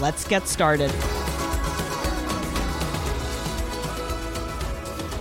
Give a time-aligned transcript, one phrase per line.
[0.00, 0.92] Let's get started.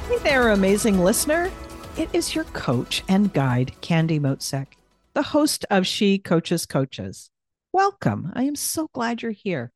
[0.07, 1.51] Hey there, amazing listener.
[1.97, 4.67] It is your coach and guide, Candy Motzek,
[5.15, 7.31] the host of She Coaches Coaches.
[7.73, 8.31] Welcome.
[8.35, 9.71] I am so glad you're here.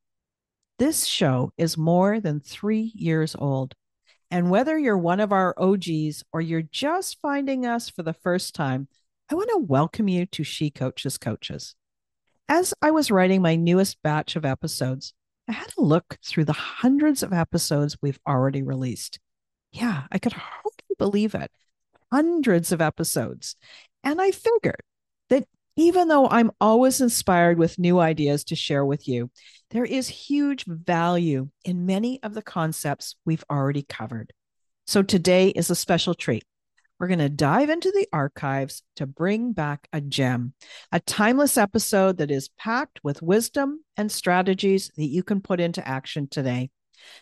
[0.78, 3.74] This show is more than three years old.
[4.30, 8.54] And whether you're one of our OGs or you're just finding us for the first
[8.54, 8.88] time,
[9.32, 11.74] I want to welcome you to She Coaches Coaches.
[12.54, 15.14] As I was writing my newest batch of episodes,
[15.48, 19.20] I had a look through the hundreds of episodes we've already released.
[19.72, 21.50] Yeah, I could hardly believe it.
[22.12, 23.56] Hundreds of episodes.
[24.04, 24.84] And I figured
[25.30, 29.32] that even though I'm always inspired with new ideas to share with you,
[29.70, 34.34] there is huge value in many of the concepts we've already covered.
[34.86, 36.44] So today is a special treat.
[37.02, 40.54] We're going to dive into the archives to bring back a gem,
[40.92, 45.86] a timeless episode that is packed with wisdom and strategies that you can put into
[45.86, 46.70] action today.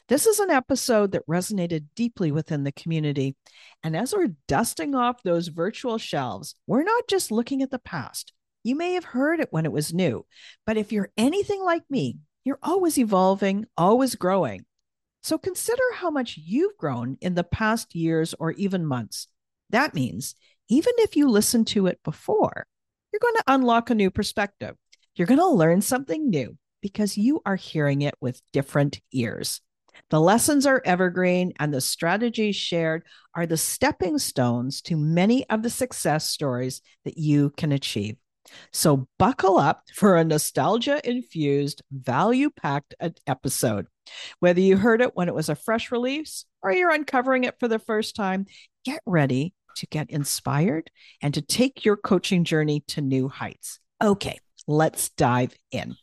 [0.09, 3.37] This is an episode that resonated deeply within the community.
[3.81, 8.33] And as we're dusting off those virtual shelves, we're not just looking at the past.
[8.65, 10.25] You may have heard it when it was new,
[10.65, 14.65] but if you're anything like me, you're always evolving, always growing.
[15.23, 19.29] So consider how much you've grown in the past years or even months.
[19.69, 20.35] That means
[20.69, 22.67] even if you listen to it before,
[23.11, 24.75] you're going to unlock a new perspective.
[25.15, 29.61] You're going to learn something new because you are hearing it with different ears.
[30.11, 33.03] The lessons are evergreen, and the strategies shared
[33.35, 38.15] are the stepping stones to many of the success stories that you can achieve.
[38.71, 42.95] So, buckle up for a nostalgia infused, value packed
[43.27, 43.87] episode.
[44.39, 47.67] Whether you heard it when it was a fresh release or you're uncovering it for
[47.67, 48.47] the first time,
[48.85, 50.91] get ready to get inspired
[51.21, 53.79] and to take your coaching journey to new heights.
[54.01, 55.95] Okay, let's dive in.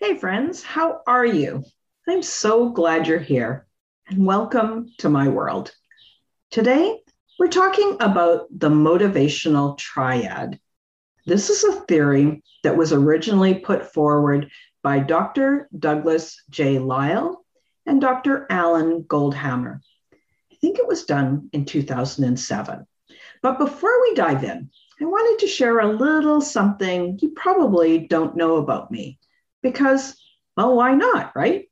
[0.00, 1.64] Hey, friends, how are you?
[2.06, 3.66] I'm so glad you're here
[4.08, 5.72] and welcome to my world.
[6.50, 6.98] Today,
[7.38, 10.60] we're talking about the motivational triad.
[11.24, 14.50] This is a theory that was originally put forward
[14.82, 15.70] by Dr.
[15.78, 16.78] Douglas J.
[16.78, 17.42] Lisle
[17.86, 18.46] and Dr.
[18.50, 19.80] Alan Goldhamer.
[20.12, 22.86] I think it was done in 2007.
[23.42, 24.70] But before we dive in,
[25.00, 29.18] I wanted to share a little something you probably don't know about me
[29.62, 30.16] because,
[30.56, 31.68] well, why not, right?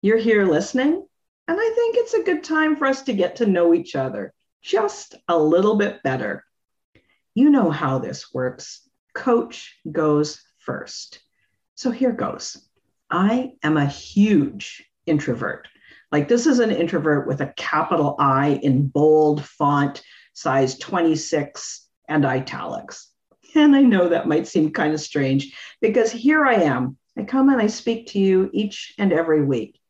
[0.00, 1.06] You're here listening,
[1.46, 4.32] and I think it's a good time for us to get to know each other
[4.62, 6.44] just a little bit better.
[7.34, 8.88] You know how this works.
[9.14, 11.20] Coach goes first.
[11.74, 12.56] So here goes.
[13.10, 15.68] I am a huge introvert.
[16.12, 20.02] Like, this is an introvert with a capital I in bold font
[20.32, 23.10] size 26 and italics.
[23.54, 26.96] And I know that might seem kind of strange because here I am.
[27.18, 29.80] I come and I speak to you each and every week.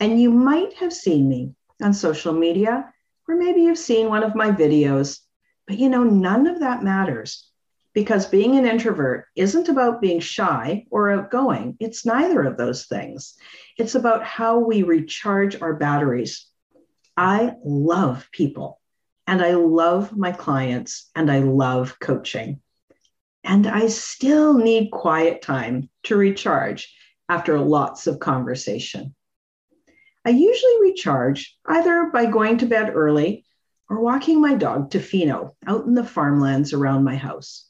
[0.00, 2.92] And you might have seen me on social media,
[3.26, 5.20] or maybe you've seen one of my videos,
[5.66, 7.48] but you know, none of that matters
[7.94, 11.76] because being an introvert isn't about being shy or outgoing.
[11.80, 13.34] It's neither of those things.
[13.76, 16.46] It's about how we recharge our batteries.
[17.16, 18.77] I love people
[19.28, 22.62] and I love my clients and I love coaching.
[23.44, 26.90] And I still need quiet time to recharge
[27.28, 29.14] after lots of conversation.
[30.24, 33.44] I usually recharge either by going to bed early
[33.90, 37.68] or walking my dog Tofino out in the farmlands around my house.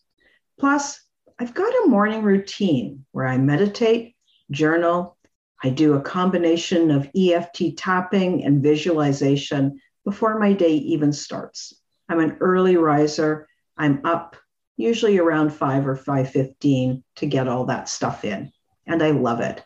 [0.61, 1.00] Plus,
[1.40, 4.14] I've got a morning routine where I meditate,
[4.52, 5.19] journal,
[5.62, 11.75] I do a combination of EFT tapping and visualization before my day even starts.
[12.08, 13.46] I'm an early riser.
[13.76, 14.37] I'm up
[14.78, 18.50] usually around 5 or 5:15 to get all that stuff in,
[18.87, 19.62] and I love it.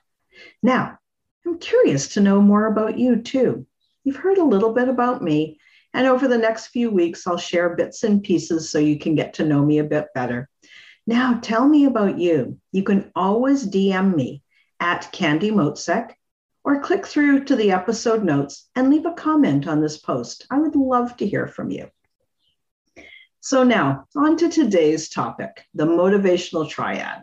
[0.61, 0.99] Now,
[1.47, 3.69] I'm curious to know more about you too.
[4.03, 5.61] You've heard a little bit about me,
[5.95, 9.35] and over the next few weeks I'll share bits and pieces so you can get
[9.35, 10.49] to know me a bit better.
[11.07, 12.59] Now, tell me about you.
[12.73, 14.43] You can always DM me
[14.81, 16.15] at Candy Motzek
[16.65, 20.47] or click through to the episode notes and leave a comment on this post.
[20.51, 21.89] I would love to hear from you.
[23.41, 27.23] So, now on to today's topic the motivational triad.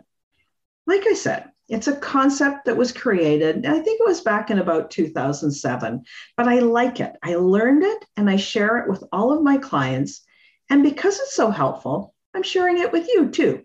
[0.86, 4.58] Like I said, it's a concept that was created, I think it was back in
[4.58, 6.04] about 2007,
[6.36, 7.12] but I like it.
[7.22, 10.22] I learned it and I share it with all of my clients.
[10.68, 13.64] And because it's so helpful, I'm sharing it with you too.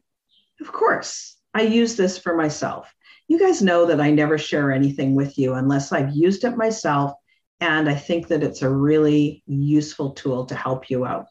[0.62, 2.94] Of course, I use this for myself.
[3.27, 7.13] You guys know that I never share anything with you unless I've used it myself.
[7.60, 11.25] And I think that it's a really useful tool to help you out.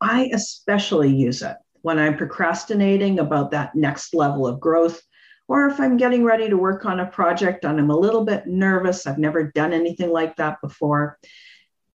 [0.00, 5.00] I especially use it when I'm procrastinating about that next level of growth,
[5.48, 8.46] or if I'm getting ready to work on a project and I'm a little bit
[8.46, 9.06] nervous.
[9.06, 11.18] I've never done anything like that before.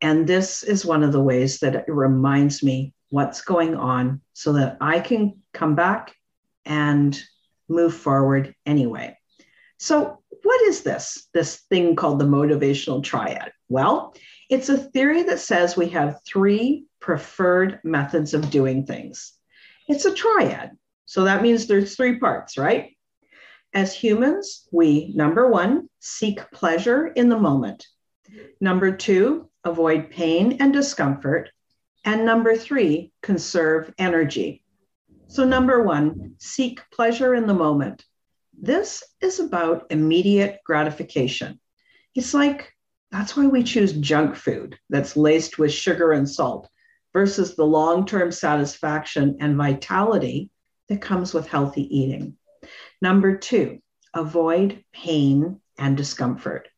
[0.01, 4.55] And this is one of the ways that it reminds me what's going on so
[4.55, 6.15] that I can come back
[6.65, 7.19] and
[7.69, 9.17] move forward anyway.
[9.79, 11.29] So, what is this?
[11.33, 13.53] This thing called the motivational triad?
[13.69, 14.15] Well,
[14.51, 19.33] it's a theory that says we have three preferred methods of doing things.
[19.89, 20.73] It's a triad.
[21.07, 22.97] So that means there's three parts, right?
[23.73, 27.87] As humans, we, number one, seek pleasure in the moment.
[28.61, 31.51] Number two, avoid pain and discomfort.
[32.05, 34.64] And number three, conserve energy.
[35.35, 38.05] So, number one, seek pleasure in the moment.
[38.57, 41.59] This is about immediate gratification.
[42.15, 42.73] It's like
[43.11, 46.69] that's why we choose junk food that's laced with sugar and salt
[47.13, 50.51] versus the long term satisfaction and vitality
[50.89, 52.37] that comes with healthy eating.
[53.03, 53.81] Number two,
[54.15, 56.69] avoid pain and discomfort.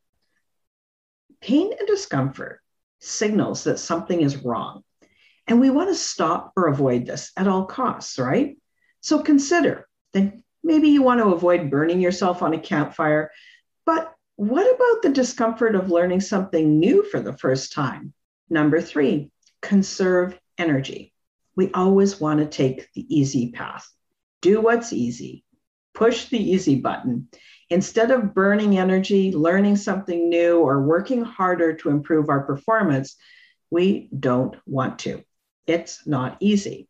[1.43, 2.61] Pain and discomfort
[3.01, 4.83] signals that something is wrong.
[5.47, 8.57] And we want to stop or avoid this at all costs, right?
[9.01, 10.33] So consider that
[10.65, 13.31] maybe you want to avoid burning yourself on a campfire,
[13.85, 18.13] but what about the discomfort of learning something new for the first time?
[18.51, 19.31] Number three,
[19.63, 21.15] conserve energy.
[21.57, 23.89] We always want to take the easy path.
[24.43, 25.45] Do what's easy.
[25.95, 27.29] Push the easy button.
[27.71, 33.17] Instead of burning energy, learning something new, or working harder to improve our performance,
[33.71, 35.25] we don't want to.
[35.67, 36.89] It's not easy.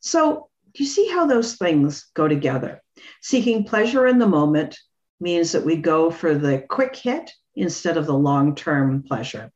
[0.00, 2.82] So, you see how those things go together?
[3.20, 4.78] Seeking pleasure in the moment
[5.20, 9.50] means that we go for the quick hit instead of the long term pleasure.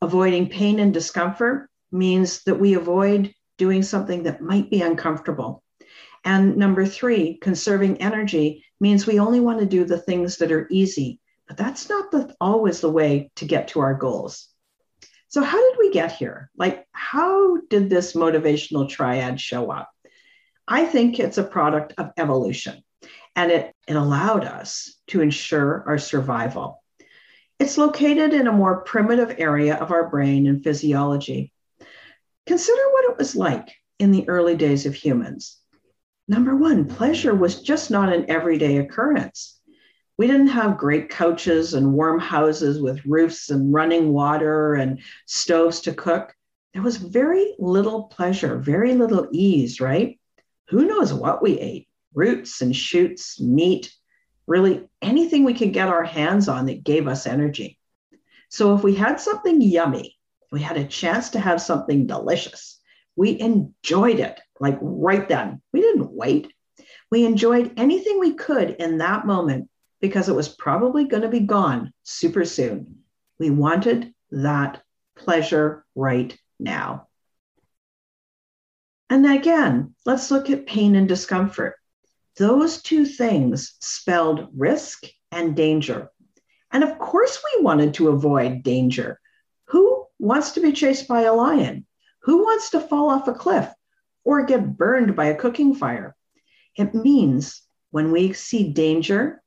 [0.00, 5.62] Avoiding pain and discomfort means that we avoid doing something that might be uncomfortable.
[6.24, 10.66] And number three, conserving energy means we only want to do the things that are
[10.70, 14.48] easy, but that's not the, always the way to get to our goals.
[15.28, 16.50] So, how did get here?
[16.56, 19.90] Like, how did this motivational triad show up?
[20.66, 22.82] I think it's a product of evolution,
[23.36, 26.82] and it, it allowed us to ensure our survival.
[27.60, 31.52] It's located in a more primitive area of our brain and physiology.
[32.46, 33.68] Consider what it was like
[34.00, 35.58] in the early days of humans.
[36.26, 39.60] Number one, pleasure was just not an everyday occurrence.
[40.16, 45.80] We didn't have great couches and warm houses with roofs and running water and stoves
[45.82, 46.34] to cook.
[46.72, 50.18] There was very little pleasure, very little ease, right?
[50.68, 51.88] Who knows what we ate?
[52.14, 53.92] Roots and shoots, meat,
[54.46, 57.78] really anything we could get our hands on that gave us energy.
[58.50, 60.16] So if we had something yummy,
[60.52, 62.78] we had a chance to have something delicious.
[63.16, 65.60] We enjoyed it like right then.
[65.72, 66.52] We didn't wait.
[67.10, 69.68] We enjoyed anything we could in that moment
[70.04, 72.98] because it was probably going to be gone super soon.
[73.38, 74.82] We wanted that
[75.16, 77.08] pleasure right now.
[79.08, 81.76] And again, let's look at pain and discomfort.
[82.36, 86.10] Those two things spelled risk and danger.
[86.70, 89.18] And of course, we wanted to avoid danger.
[89.68, 91.86] Who wants to be chased by a lion?
[92.24, 93.72] Who wants to fall off a cliff
[94.22, 96.14] or get burned by a cooking fire?
[96.76, 99.40] It means when we see danger,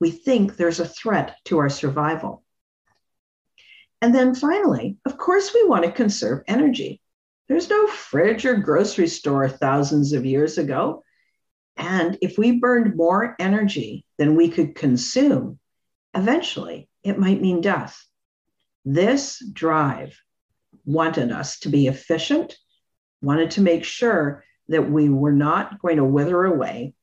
[0.00, 2.44] we think there's a threat to our survival.
[4.00, 7.00] And then finally, of course, we want to conserve energy.
[7.48, 11.02] There's no fridge or grocery store thousands of years ago.
[11.76, 15.58] And if we burned more energy than we could consume,
[16.14, 18.04] eventually it might mean death.
[18.84, 20.20] This drive
[20.84, 22.56] wanted us to be efficient,
[23.20, 26.94] wanted to make sure that we were not going to wither away.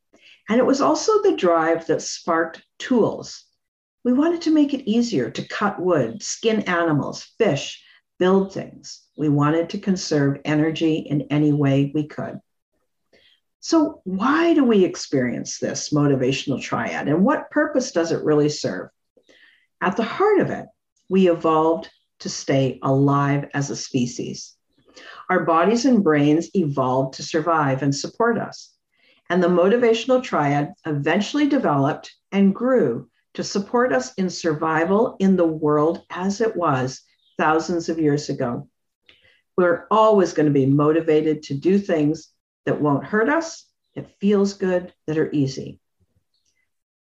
[0.49, 3.45] And it was also the drive that sparked tools.
[4.03, 7.83] We wanted to make it easier to cut wood, skin animals, fish,
[8.19, 9.01] build things.
[9.17, 12.39] We wanted to conserve energy in any way we could.
[13.59, 18.89] So, why do we experience this motivational triad and what purpose does it really serve?
[19.81, 20.67] At the heart of it,
[21.09, 24.55] we evolved to stay alive as a species.
[25.31, 28.74] Our bodies and brains evolved to survive and support us.
[29.29, 35.47] And the motivational triad eventually developed and grew to support us in survival in the
[35.47, 37.01] world as it was
[37.37, 38.69] thousands of years ago.
[39.57, 42.29] We're always going to be motivated to do things
[42.65, 43.65] that won't hurt us,
[43.95, 45.79] that feels good, that are easy.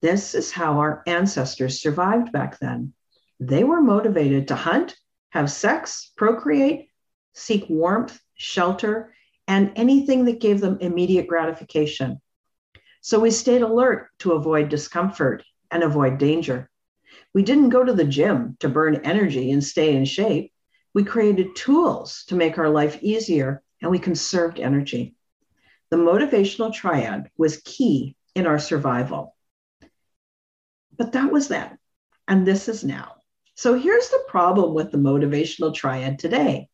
[0.01, 2.93] This is how our ancestors survived back then.
[3.39, 4.95] They were motivated to hunt,
[5.29, 6.89] have sex, procreate,
[7.33, 9.13] seek warmth, shelter,
[9.47, 12.21] and anything that gave them immediate gratification.
[13.01, 16.69] So we stayed alert to avoid discomfort and avoid danger.
[17.33, 20.51] We didn't go to the gym to burn energy and stay in shape.
[20.93, 25.15] We created tools to make our life easier and we conserved energy.
[25.89, 29.35] The motivational triad was key in our survival.
[30.97, 31.77] But that was then,
[32.27, 33.17] and this is now.
[33.55, 36.69] So here's the problem with the motivational triad today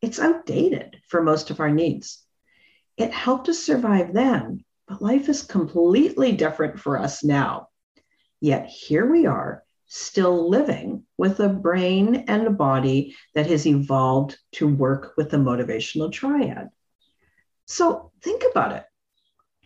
[0.00, 2.22] it's outdated for most of our needs.
[2.96, 7.68] It helped us survive then, but life is completely different for us now.
[8.40, 14.38] Yet here we are, still living with a brain and a body that has evolved
[14.52, 16.68] to work with the motivational triad.
[17.66, 18.84] So think about it.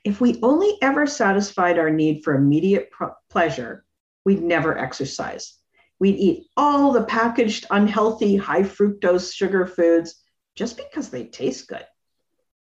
[0.05, 3.85] If we only ever satisfied our need for immediate pro- pleasure,
[4.25, 5.55] we'd never exercise.
[5.99, 10.22] We'd eat all the packaged, unhealthy, high fructose sugar foods
[10.55, 11.85] just because they taste good.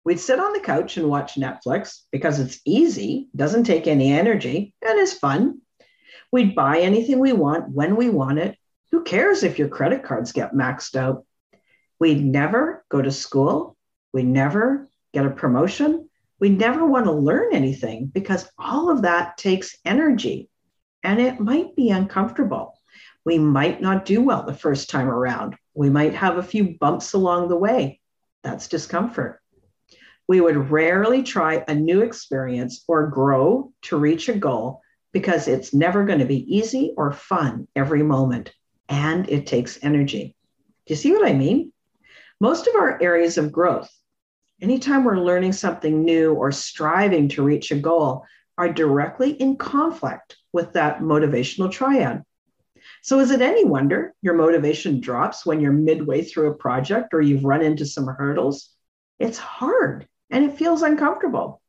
[0.03, 4.73] We'd sit on the couch and watch Netflix because it's easy, doesn't take any energy,
[4.81, 5.61] and is fun.
[6.31, 8.57] We'd buy anything we want when we want it.
[8.91, 11.25] Who cares if your credit cards get maxed out?
[11.99, 13.75] We'd never go to school.
[14.13, 16.09] We'd never get a promotion.
[16.39, 20.49] We never want to learn anything because all of that takes energy
[21.03, 22.78] and it might be uncomfortable.
[23.25, 25.55] We might not do well the first time around.
[25.73, 27.99] We might have a few bumps along the way.
[28.43, 29.41] That's discomfort.
[30.27, 35.73] We would rarely try a new experience or grow to reach a goal because it's
[35.73, 38.53] never going to be easy or fun every moment,
[38.87, 40.35] and it takes energy.
[40.85, 41.73] Do you see what I mean?
[42.39, 43.89] Most of our areas of growth,
[44.61, 48.25] anytime we're learning something new or striving to reach a goal,
[48.57, 52.23] are directly in conflict with that motivational triad.
[53.01, 57.21] So, is it any wonder your motivation drops when you're midway through a project or
[57.21, 58.69] you've run into some hurdles?
[59.19, 61.61] It's hard and it feels uncomfortable.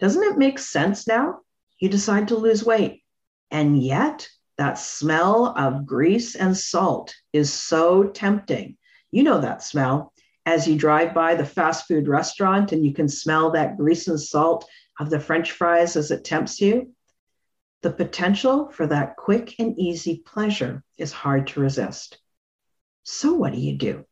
[0.00, 1.40] Doesn't it make sense now?
[1.78, 3.02] You decide to lose weight,
[3.50, 8.76] and yet that smell of grease and salt is so tempting.
[9.10, 10.12] You know that smell
[10.44, 14.20] as you drive by the fast food restaurant and you can smell that grease and
[14.20, 16.92] salt of the french fries as it tempts you.
[17.82, 22.18] The potential for that quick and easy pleasure is hard to resist.
[23.04, 24.04] So, what do you do?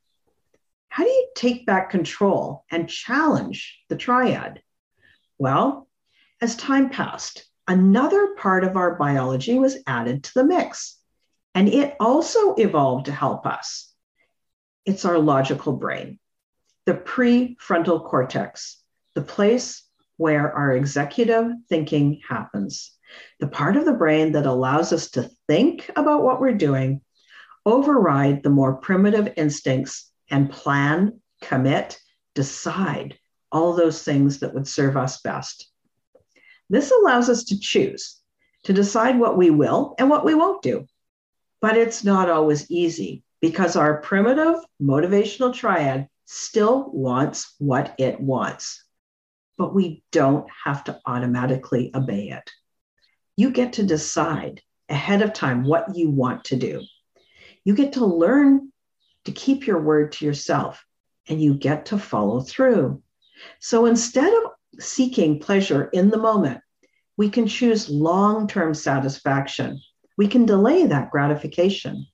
[0.89, 4.63] How do you take back control and challenge the triad?
[5.37, 5.89] Well,
[6.41, 10.99] as time passed, another part of our biology was added to the mix,
[11.53, 13.93] and it also evolved to help us.
[14.85, 16.21] It's our logical brain,
[16.85, 18.81] the prefrontal cortex,
[19.15, 19.83] the place
[20.19, 22.96] where our executive thinking happens
[23.41, 27.01] the part of the brain that allows us to think about what we're doing,
[27.65, 31.99] override the more primitive instincts, and plan, commit,
[32.35, 33.19] decide
[33.53, 35.71] all those things that would serve us best.
[36.69, 38.21] This allows us to choose,
[38.65, 40.87] to decide what we will and what we won't do.
[41.61, 48.85] But it's not always easy because our primitive motivational triad still wants what it wants.
[49.57, 52.51] But we don't have to automatically obey it
[53.37, 56.83] you get to decide ahead of time what you want to do.
[57.65, 58.73] You get to learn
[59.25, 60.85] to keep your word to yourself
[61.29, 63.03] and you get to follow through.
[63.61, 66.61] So instead of seeking pleasure in the moment,
[67.17, 69.81] we can choose long term satisfaction.
[70.17, 72.07] We can delay that gratification.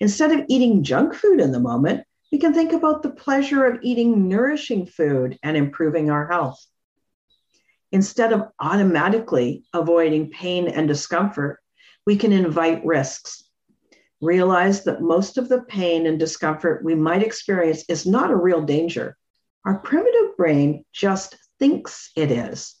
[0.00, 3.80] Instead of eating junk food in the moment, we can think about the pleasure of
[3.82, 6.64] eating nourishing food and improving our health.
[7.90, 11.58] Instead of automatically avoiding pain and discomfort,
[12.06, 13.44] we can invite risks.
[14.20, 18.62] Realize that most of the pain and discomfort we might experience is not a real
[18.62, 19.16] danger.
[19.64, 22.74] Our primitive brain just thinks it is.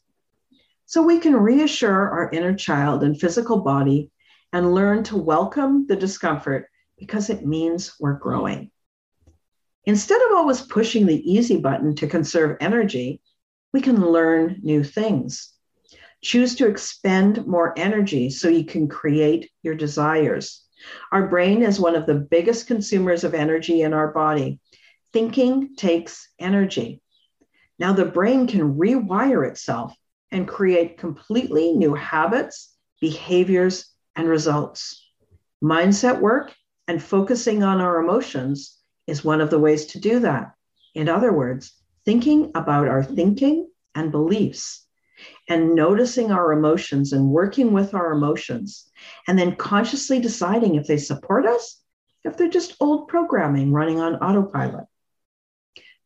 [0.86, 4.10] So we can reassure our inner child and physical body
[4.52, 8.70] and learn to welcome the discomfort because it means we're growing.
[9.84, 13.20] Instead of always pushing the easy button to conserve energy,
[13.72, 15.52] we can learn new things.
[16.22, 20.64] Choose to expend more energy so you can create your desires.
[21.12, 24.60] Our brain is one of the biggest consumers of energy in our body.
[25.12, 27.00] Thinking takes energy.
[27.78, 29.94] Now, the brain can rewire itself
[30.30, 35.04] and create completely new habits, behaviors, and results.
[35.62, 36.52] Mindset work
[36.88, 40.52] and focusing on our emotions is one of the ways to do that.
[40.94, 41.72] In other words,
[42.08, 44.86] thinking about our thinking and beliefs
[45.46, 48.90] and noticing our emotions and working with our emotions,
[49.26, 51.82] and then consciously deciding if they support us,
[52.24, 54.86] if they're just old programming running on autopilot.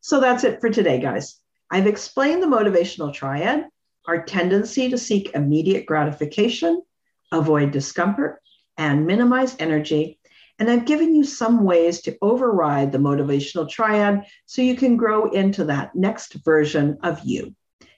[0.01, 1.39] So that's it for today, guys.
[1.71, 3.69] I've explained the motivational triad,
[4.09, 6.83] our tendency to seek immediate gratification,
[7.31, 8.43] avoid discomfort,
[8.77, 10.19] and minimize energy.
[10.63, 15.29] And I've given you some ways to override the motivational triad so you can grow
[15.29, 17.57] into that next version of you,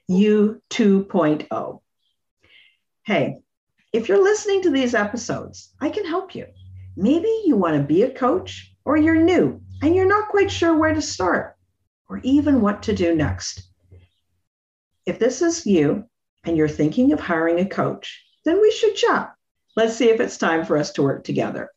[0.09, 1.83] you 2.0.
[3.05, 3.37] Hey,
[3.93, 6.47] if you're listening to these episodes, I can help you.
[6.97, 10.75] Maybe you want to be a coach or you're new and you're not quite sure
[10.75, 11.59] where to start
[12.09, 13.63] or even what to do next.
[15.05, 16.05] If this is you
[16.45, 19.35] and you're thinking of hiring a coach, then we should chat.
[19.77, 21.69] Let's see if it's time for us to work together.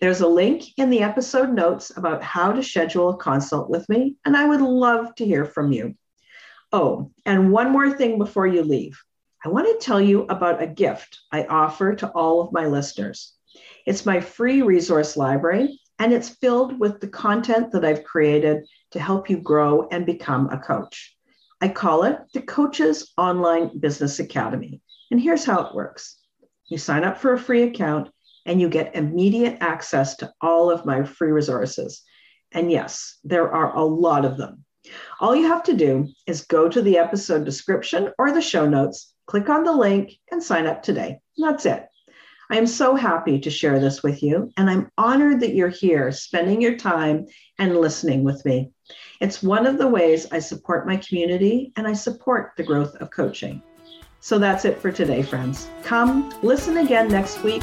[0.00, 4.16] There's a link in the episode notes about how to schedule a consult with me,
[4.24, 5.94] and I would love to hear from you.
[6.72, 9.00] Oh, and one more thing before you leave.
[9.44, 13.34] I want to tell you about a gift I offer to all of my listeners.
[13.86, 19.00] It's my free resource library, and it's filled with the content that I've created to
[19.00, 21.14] help you grow and become a coach.
[21.60, 24.80] I call it the Coaches Online Business Academy.
[25.10, 26.18] And here's how it works
[26.66, 28.10] you sign up for a free account
[28.46, 32.02] and you get immediate access to all of my free resources.
[32.52, 34.64] And yes, there are a lot of them.
[35.20, 39.14] All you have to do is go to the episode description or the show notes,
[39.26, 41.20] click on the link, and sign up today.
[41.38, 41.86] That's it.
[42.50, 46.12] I am so happy to share this with you, and I'm honored that you're here
[46.12, 47.26] spending your time
[47.58, 48.70] and listening with me.
[49.20, 53.10] It's one of the ways I support my community and I support the growth of
[53.10, 53.62] coaching.
[54.20, 55.68] So that's it for today, friends.
[55.82, 57.62] Come listen again next week.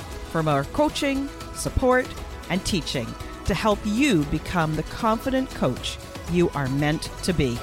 [0.31, 2.07] for our coaching, support,
[2.49, 3.07] and teaching
[3.45, 5.97] to help you become the confident coach
[6.31, 7.57] you are meant to be.